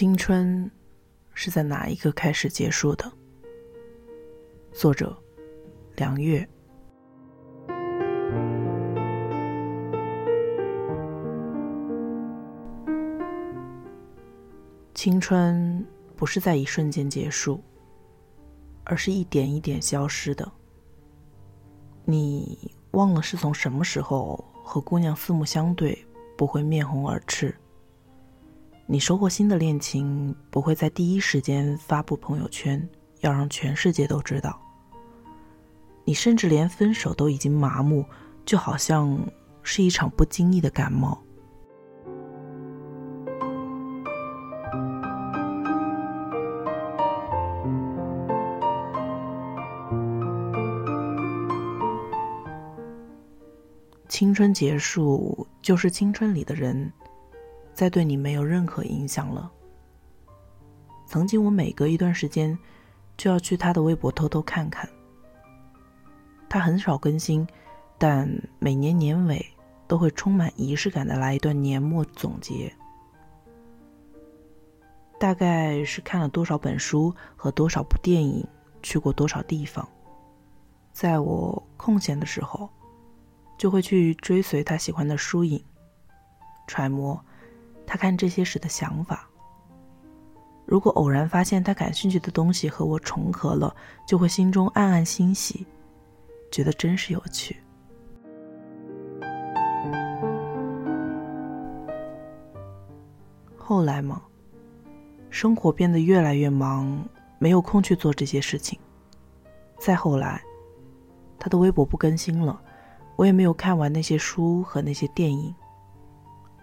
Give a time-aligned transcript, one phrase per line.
[0.00, 0.70] 青春
[1.34, 3.12] 是在哪一个开始结束的？
[4.72, 5.14] 作者：
[5.94, 6.48] 梁月。
[14.94, 17.62] 青春不是在一瞬间结束，
[18.84, 20.50] 而是一点一点消失的。
[22.06, 26.02] 你忘了是从什么时候和姑娘四目相对
[26.38, 27.54] 不会面红耳赤。
[28.92, 32.88] 你收获新的恋情不会在第一时间发布朋友圈，
[33.20, 34.60] 要让全世界都知道。
[36.04, 38.04] 你甚至连分手都已经麻木，
[38.44, 39.16] 就好像
[39.62, 41.22] 是一场不经意的感冒。
[54.08, 56.92] 青春结束，就是青春里的人。
[57.80, 59.50] 再对你没有任何影响了。
[61.06, 62.58] 曾经我每隔一段时间
[63.16, 64.86] 就要去他的微博偷偷看看。
[66.46, 67.48] 他很少更新，
[67.96, 69.42] 但每年年尾
[69.88, 72.70] 都会充满仪式感的来一段年末总结。
[75.18, 78.46] 大概是看了多少本书和多少部电影，
[78.82, 79.88] 去过多少地方。
[80.92, 82.68] 在我空闲的时候，
[83.56, 85.64] 就会去追随他喜欢的书影，
[86.66, 87.24] 揣摩。
[87.90, 89.28] 他看这些时的想法。
[90.64, 93.74] 如果偶然发现他感兴趣的东西和我重合了，
[94.06, 95.66] 就会心中暗暗欣喜，
[96.52, 97.56] 觉得真是有趣。
[103.56, 104.22] 后来嘛，
[105.28, 107.04] 生活变得越来越忙，
[107.40, 108.78] 没有空去做这些事情。
[109.80, 110.40] 再后来，
[111.40, 112.62] 他的微博不更新了，
[113.16, 115.52] 我也没有看完那些书和那些电影。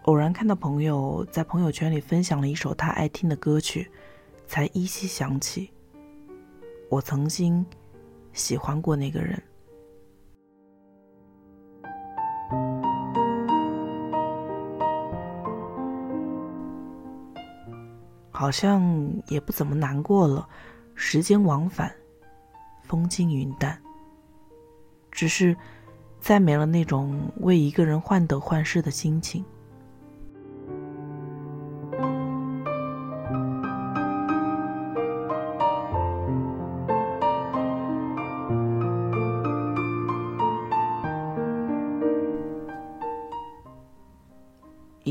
[0.08, 3.92] 偶然看到朋友在朋友圈里分享了一首他爱听的歌曲，
[4.46, 5.70] 才依稀想起，
[6.90, 7.66] 我曾经
[8.32, 9.42] 喜欢过那个人。
[18.32, 18.82] 好像
[19.28, 20.48] 也不怎么难过了，
[20.96, 21.94] 时间往返，
[22.82, 23.78] 风轻云淡。
[25.12, 25.54] 只是
[26.22, 29.44] 再没了那种为一个人患得患失的心情。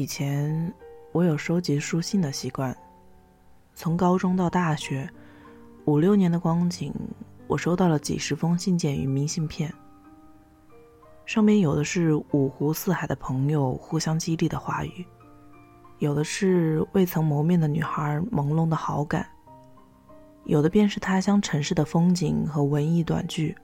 [0.06, 0.72] 以前
[1.10, 2.72] 我有收集书信的习惯，
[3.74, 5.10] 从高中到大学
[5.84, 6.94] 五六年的光景，
[7.48, 9.74] 我收到了几十封信件与明信片。
[11.24, 15.04] 上面有的是五湖四海的朋友互相激励的话语，
[15.98, 19.28] 有的是未曾谋面的女孩朦胧的好感，
[20.44, 23.56] 有的便是他乡城市的风景和文艺短句。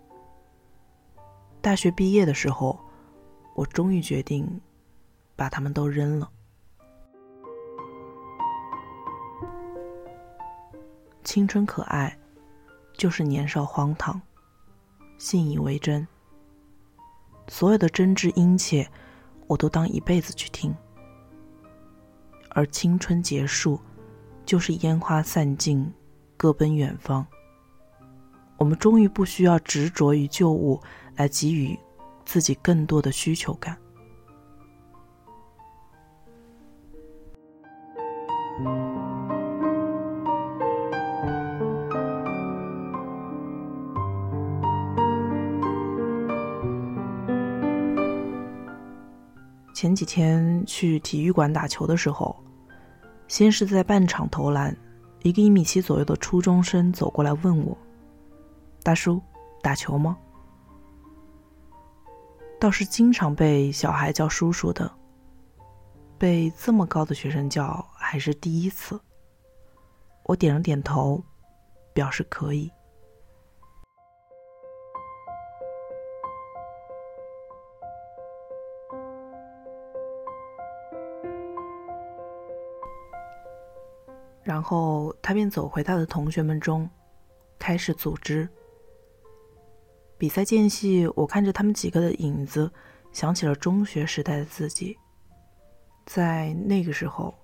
[1.60, 2.76] 大学毕业的时候，
[3.54, 4.60] 我终于决定。
[5.42, 6.30] 把他们都扔了。
[11.25, 12.16] 青春可爱，
[12.97, 14.22] 就是年少荒唐，
[15.19, 16.06] 信以为真。
[17.48, 18.88] 所有的真挚殷切，
[19.48, 20.72] 我都当一辈子去听。
[22.50, 23.81] 而青春结束，
[24.47, 25.92] 就是烟花散尽，
[26.36, 27.26] 各奔远方。
[28.58, 30.81] 我们终于不需要执着于旧物，
[31.16, 31.76] 来给予
[32.25, 33.76] 自己更多的需求感。
[49.74, 52.37] 前几天去体育馆打球的时候，
[53.26, 54.76] 先是在半场投篮，
[55.22, 57.76] 一个一米七左右的初中生走过来问我
[58.84, 59.20] ：“大叔，
[59.60, 60.16] 打球吗？”
[62.60, 64.88] 倒是经常被小孩叫叔叔的，
[66.22, 69.00] 被这么高的学生叫还是第一次。
[70.22, 71.20] 我点了点头，
[71.92, 72.70] 表示可以。
[84.44, 86.88] 然后他便走回他的同学们中，
[87.58, 88.48] 开始组织
[90.16, 91.04] 比赛间隙。
[91.16, 92.70] 我看着他们几个的影子，
[93.10, 94.96] 想起了中学时代的自己。
[96.04, 97.34] 在那个时候，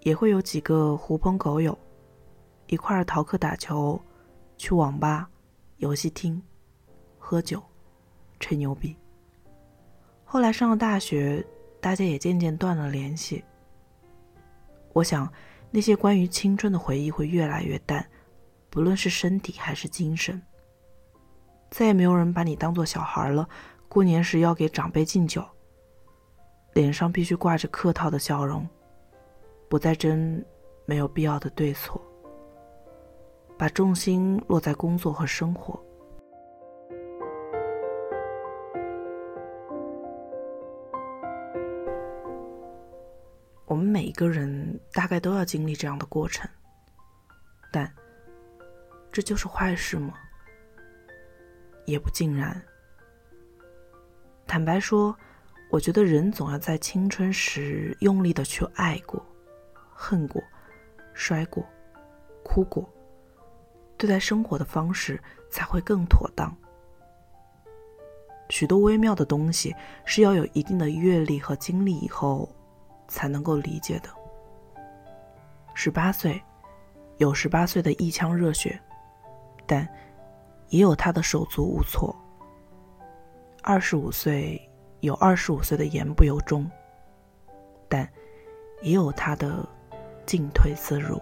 [0.00, 1.78] 也会有几个狐朋狗友，
[2.66, 4.00] 一块儿逃课打球，
[4.56, 5.28] 去网吧、
[5.76, 6.42] 游戏厅，
[7.18, 7.62] 喝酒，
[8.38, 8.96] 吹牛逼。
[10.24, 11.44] 后来上了大学，
[11.80, 13.44] 大家也渐渐断了联系。
[14.92, 15.30] 我想。
[15.72, 18.04] 那些关于青春的回忆会越来越淡，
[18.70, 20.42] 不论是身体还是精神。
[21.70, 23.48] 再也没有人把你当做小孩了。
[23.88, 25.46] 过年时要给长辈敬酒，
[26.72, 28.66] 脸上必须挂着客套的笑容，
[29.68, 30.44] 不再争
[30.86, 32.00] 没有必要的对错，
[33.58, 35.78] 把重心落在工作和生活。
[43.66, 46.48] 我们每一个人大概都要经历这样的过程，
[47.72, 47.88] 但
[49.12, 50.14] 这就是坏事吗？
[51.86, 52.60] 也不尽然。
[54.46, 55.16] 坦白说，
[55.70, 59.24] 我觉得人总要在青春时用力的去爱过、
[59.94, 60.42] 恨过、
[61.14, 61.64] 摔过、
[62.44, 62.88] 哭过，
[63.96, 66.54] 对待生活的方式才会更妥当。
[68.48, 69.74] 许多微妙的东西
[70.04, 72.48] 是要有一定的阅历和经历以后。
[73.12, 74.08] 才能够理解的。
[75.74, 76.40] 十八岁，
[77.16, 78.80] 有十八岁的一腔热血，
[79.66, 79.84] 但
[80.68, 82.14] 也有他的手足无措。
[83.64, 84.69] 二十五岁，
[85.00, 86.70] 有二十五岁的言不由衷，
[87.88, 88.08] 但
[88.82, 89.66] 也有他的
[90.26, 91.20] 进退自如。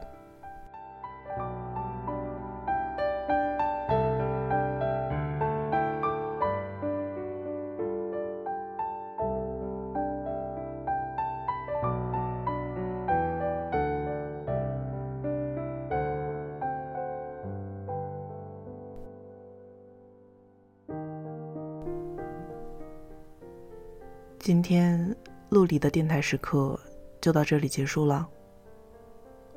[24.41, 25.15] 今天
[25.51, 26.79] 陆离的电台时刻
[27.21, 28.27] 就到这里结束了。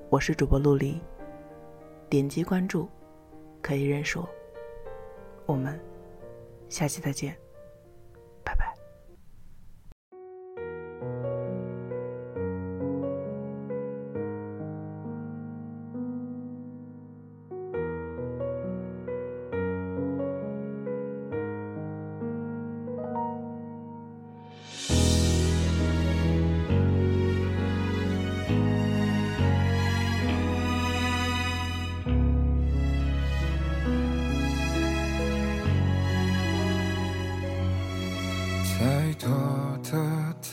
[0.09, 0.99] 我是主播陆离，
[2.09, 2.89] 点击关注
[3.61, 4.27] 可以认识我。
[5.45, 5.79] 我们
[6.67, 7.37] 下期再见。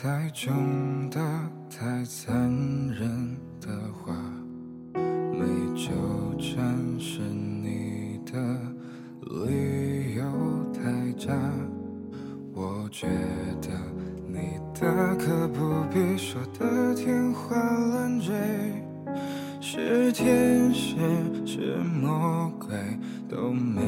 [0.01, 1.19] 太重的、
[1.69, 2.33] 太残
[2.89, 4.15] 忍的话，
[4.95, 5.91] 没纠
[6.39, 8.39] 缠是你的
[9.45, 10.23] 理由
[10.73, 11.35] 太假。
[12.55, 13.09] 我觉
[13.61, 13.71] 得
[14.29, 14.87] 你大
[15.17, 18.33] 可不必说的天花乱坠，
[19.61, 20.95] 是天使
[21.45, 22.69] 是魔鬼
[23.29, 23.83] 都没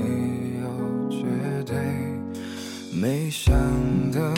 [0.60, 1.24] 有绝
[1.64, 1.76] 对，
[3.00, 3.54] 没想
[4.10, 4.34] 的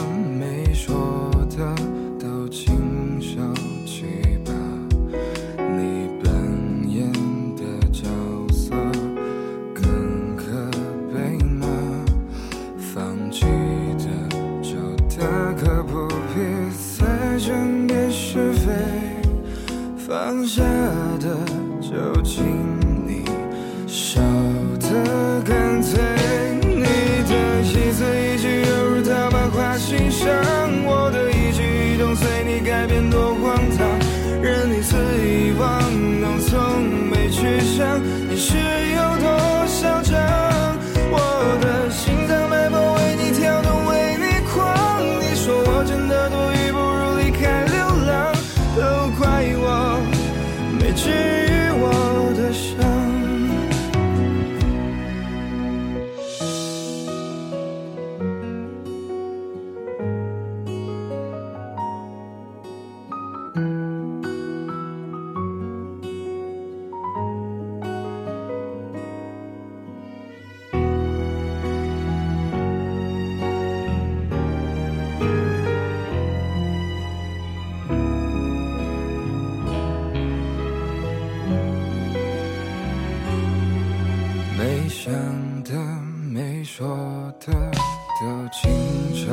[88.20, 88.70] 都亲
[89.14, 89.26] 手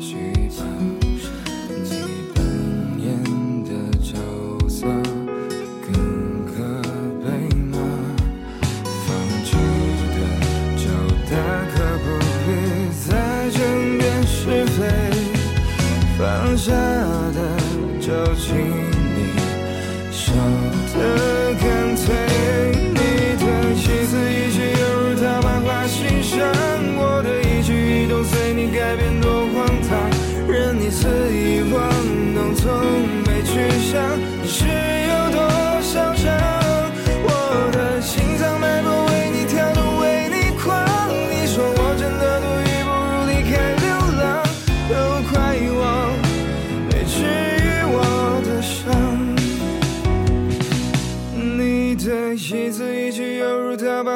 [0.00, 1.05] 去吧，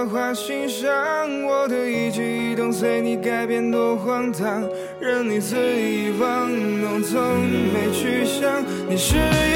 [0.09, 0.89] 法欣赏
[1.43, 4.63] 我的一举一动，随你改变多荒唐，
[5.01, 6.49] 任你肆意玩
[6.81, 7.21] 弄，从
[7.73, 9.50] 没去想你是。